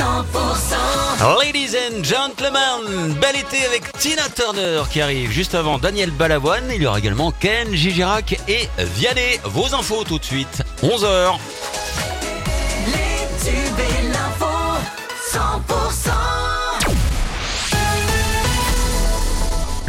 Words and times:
Ladies 0.00 1.74
and 1.74 2.04
gentlemen, 2.04 3.14
bel 3.20 3.34
été 3.34 3.64
avec 3.66 3.90
Tina 3.98 4.22
Turner 4.28 4.82
qui 4.92 5.00
arrive 5.00 5.32
juste 5.32 5.56
avant 5.56 5.78
Daniel 5.78 6.12
Balavoine. 6.12 6.70
Il 6.72 6.82
y 6.82 6.86
aura 6.86 7.00
également 7.00 7.32
Ken, 7.32 7.74
Gigirac 7.74 8.38
et 8.46 8.68
Vianney. 8.78 9.40
Vos 9.42 9.74
infos 9.74 10.04
tout 10.04 10.20
de 10.20 10.24
suite, 10.24 10.62
11h. 10.84 11.38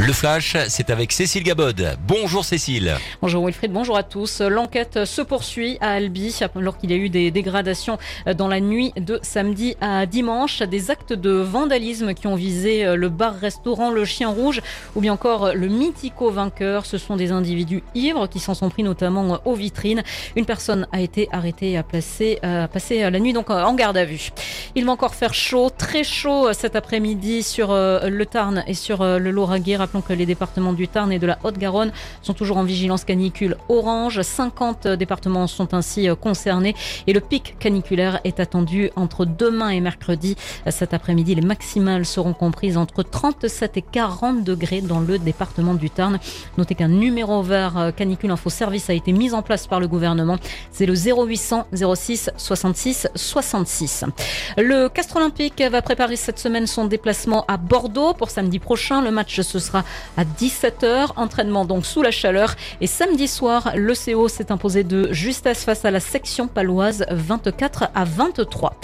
Le 0.09 0.13
flash, 0.13 0.57
c'est 0.69 0.89
avec 0.89 1.11
Cécile 1.11 1.43
Gabod. 1.43 1.95
Bonjour 2.07 2.43
Cécile. 2.43 2.95
Bonjour 3.21 3.45
Wilfried, 3.45 3.71
bonjour 3.71 3.95
à 3.95 4.01
tous. 4.01 4.41
L'enquête 4.41 5.05
se 5.05 5.21
poursuit 5.21 5.77
à 5.81 5.91
Albi 5.91 6.35
alors 6.55 6.79
qu'il 6.79 6.89
y 6.89 6.95
a 6.95 6.97
eu 6.97 7.09
des 7.09 7.29
dégradations 7.29 7.99
dans 8.35 8.47
la 8.47 8.59
nuit 8.59 8.91
de 8.97 9.19
samedi 9.21 9.75
à 9.81 10.07
dimanche. 10.07 10.63
Des 10.63 10.89
actes 10.89 11.13
de 11.13 11.29
vandalisme 11.29 12.15
qui 12.15 12.25
ont 12.25 12.33
visé 12.33 12.95
le 12.95 13.09
bar-restaurant 13.09 13.91
Le 13.91 14.03
Chien 14.03 14.29
Rouge 14.29 14.61
ou 14.95 15.01
bien 15.01 15.13
encore 15.13 15.53
le 15.53 15.67
Mythico 15.67 16.31
Vainqueur. 16.31 16.87
Ce 16.87 16.97
sont 16.97 17.15
des 17.15 17.31
individus 17.31 17.83
ivres 17.93 18.25
qui 18.25 18.39
s'en 18.39 18.55
sont 18.55 18.71
pris 18.71 18.81
notamment 18.81 19.39
aux 19.45 19.53
vitrines. 19.53 20.01
Une 20.35 20.45
personne 20.45 20.87
a 20.91 21.01
été 21.01 21.29
arrêtée 21.31 21.73
et 21.73 21.77
a 21.77 21.83
passé 21.83 22.39
la 22.41 23.19
nuit 23.19 23.33
donc 23.33 23.51
en 23.51 23.75
garde 23.75 23.97
à 23.97 24.05
vue. 24.05 24.31
Il 24.73 24.85
va 24.85 24.91
encore 24.91 25.13
faire 25.13 25.35
chaud, 25.35 25.69
très 25.69 26.03
chaud 26.03 26.51
cet 26.53 26.75
après-midi 26.75 27.43
sur 27.43 27.75
le 27.75 28.23
Tarn 28.23 28.63
et 28.65 28.73
sur 28.73 29.03
le 29.03 29.29
Lauragais. 29.29 29.75
Rappelons 29.75 29.98
que 30.01 30.13
les 30.13 30.25
départements 30.25 30.73
du 30.73 30.87
Tarn 30.87 31.11
et 31.11 31.19
de 31.19 31.27
la 31.27 31.39
Haute-Garonne 31.43 31.91
sont 32.21 32.33
toujours 32.33 32.57
en 32.57 32.63
vigilance 32.63 33.03
canicule 33.03 33.57
orange. 33.67 34.21
50 34.21 34.87
départements 34.87 35.47
sont 35.47 35.73
ainsi 35.73 36.07
concernés 36.21 36.75
et 37.07 37.13
le 37.13 37.19
pic 37.19 37.57
caniculaire 37.59 38.19
est 38.23 38.39
attendu 38.39 38.91
entre 38.95 39.25
demain 39.25 39.69
et 39.69 39.81
mercredi. 39.81 40.35
Cet 40.69 40.93
après-midi, 40.93 41.35
les 41.35 41.41
maximales 41.41 42.05
seront 42.05 42.33
comprises 42.33 42.77
entre 42.77 43.03
37 43.03 43.77
et 43.77 43.81
40 43.81 44.43
degrés 44.43 44.81
dans 44.81 44.99
le 44.99 45.19
département 45.19 45.73
du 45.73 45.89
Tarn. 45.89 46.19
Notez 46.57 46.75
qu'un 46.75 46.87
numéro 46.87 47.41
vert 47.41 47.91
canicule 47.95 48.31
info 48.31 48.49
service 48.49 48.89
a 48.89 48.93
été 48.93 49.11
mis 49.11 49.33
en 49.33 49.41
place 49.41 49.67
par 49.67 49.79
le 49.79 49.87
gouvernement. 49.87 50.37
C'est 50.71 50.85
le 50.85 50.93
0800 50.93 51.67
06 51.73 52.31
66 52.37 53.07
66. 53.15 54.05
Le 54.57 54.87
Castre 54.89 55.17
Olympique 55.17 55.61
va 55.61 55.81
préparer 55.81 56.15
cette 56.15 56.39
semaine 56.39 56.67
son 56.67 56.85
déplacement 56.85 57.45
à 57.47 57.57
Bordeaux 57.57 58.13
pour 58.13 58.29
samedi 58.29 58.59
prochain. 58.59 59.01
Le 59.01 59.11
match 59.11 59.41
ce 59.41 59.59
sera 59.59 59.78
à 60.17 60.23
17h. 60.23 61.13
Entraînement 61.15 61.65
donc 61.65 61.85
sous 61.85 62.01
la 62.01 62.11
chaleur. 62.11 62.55
Et 62.81 62.87
samedi 62.87 63.27
soir, 63.27 63.73
le 63.75 63.93
CO 63.93 64.27
s'est 64.27 64.51
imposé 64.51 64.83
de 64.83 65.11
justesse 65.11 65.63
face 65.63 65.85
à 65.85 65.91
la 65.91 65.99
section 65.99 66.47
paloise 66.47 67.05
24 67.09 67.89
à 67.93 68.05
23. 68.05 68.75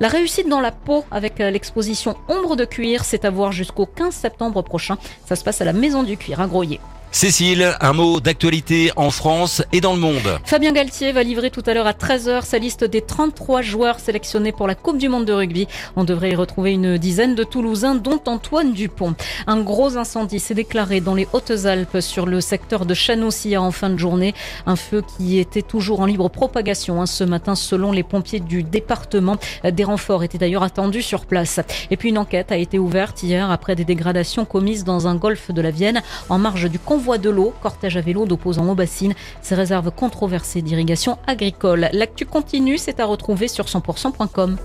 La 0.00 0.08
réussite 0.08 0.48
dans 0.48 0.60
la 0.60 0.72
peau 0.72 1.04
avec 1.10 1.38
l'exposition 1.38 2.16
Ombre 2.28 2.56
de 2.56 2.64
cuir, 2.64 3.04
c'est 3.04 3.24
à 3.24 3.30
voir 3.30 3.52
jusqu'au 3.52 3.86
15 3.86 4.14
septembre 4.14 4.62
prochain. 4.62 4.98
Ça 5.26 5.36
se 5.36 5.44
passe 5.44 5.60
à 5.60 5.64
la 5.64 5.72
Maison 5.72 6.02
du 6.02 6.16
Cuir 6.16 6.40
à 6.40 6.46
Groyer. 6.46 6.80
Cécile, 7.14 7.76
un 7.80 7.92
mot 7.92 8.18
d'actualité 8.18 8.90
en 8.96 9.08
France 9.10 9.62
et 9.72 9.80
dans 9.80 9.92
le 9.92 10.00
monde. 10.00 10.40
Fabien 10.44 10.72
Galtier 10.72 11.12
va 11.12 11.22
livrer 11.22 11.52
tout 11.52 11.62
à 11.64 11.72
l'heure 11.72 11.86
à 11.86 11.92
13h 11.92 12.42
sa 12.42 12.58
liste 12.58 12.82
des 12.82 13.02
33 13.02 13.62
joueurs 13.62 14.00
sélectionnés 14.00 14.50
pour 14.50 14.66
la 14.66 14.74
Coupe 14.74 14.98
du 14.98 15.08
Monde 15.08 15.24
de 15.24 15.32
rugby. 15.32 15.68
On 15.94 16.02
devrait 16.02 16.32
y 16.32 16.34
retrouver 16.34 16.72
une 16.72 16.98
dizaine 16.98 17.36
de 17.36 17.44
Toulousains, 17.44 17.94
dont 17.94 18.20
Antoine 18.26 18.72
Dupont. 18.72 19.14
Un 19.46 19.60
gros 19.60 19.96
incendie 19.96 20.40
s'est 20.40 20.56
déclaré 20.56 21.00
dans 21.00 21.14
les 21.14 21.28
Hautes-Alpes 21.32 22.00
sur 22.00 22.26
le 22.26 22.40
secteur 22.40 22.84
de 22.84 22.94
Chanoussia 22.94 23.62
en 23.62 23.70
fin 23.70 23.90
de 23.90 23.96
journée. 23.96 24.34
Un 24.66 24.74
feu 24.74 25.04
qui 25.16 25.38
était 25.38 25.62
toujours 25.62 26.00
en 26.00 26.06
libre 26.06 26.28
propagation 26.28 27.00
hein, 27.00 27.06
ce 27.06 27.22
matin 27.22 27.54
selon 27.54 27.92
les 27.92 28.02
pompiers 28.02 28.40
du 28.40 28.64
département. 28.64 29.36
Des 29.62 29.84
renforts 29.84 30.24
étaient 30.24 30.38
d'ailleurs 30.38 30.64
attendus 30.64 31.02
sur 31.02 31.26
place. 31.26 31.60
Et 31.92 31.96
puis 31.96 32.08
une 32.08 32.18
enquête 32.18 32.50
a 32.50 32.56
été 32.56 32.80
ouverte 32.80 33.22
hier 33.22 33.52
après 33.52 33.76
des 33.76 33.84
dégradations 33.84 34.44
commises 34.44 34.82
dans 34.82 35.06
un 35.06 35.14
golfe 35.14 35.52
de 35.52 35.62
la 35.62 35.70
Vienne 35.70 36.02
en 36.28 36.38
marge 36.38 36.68
du 36.68 36.80
convoi 36.80 37.03
voie 37.04 37.18
de 37.18 37.28
l'eau, 37.28 37.52
cortège 37.62 37.98
à 37.98 38.00
vélo 38.00 38.24
d'opposants 38.24 38.68
aux 38.70 38.74
bassines, 38.74 39.14
ces 39.42 39.54
réserves 39.54 39.90
controversées 39.90 40.62
d'irrigation 40.62 41.18
agricole. 41.26 41.88
L'actu 41.92 42.24
continue, 42.24 42.78
c'est 42.78 42.98
à 42.98 43.04
retrouver 43.04 43.46
sur 43.46 43.66
100%.com. 43.66 44.56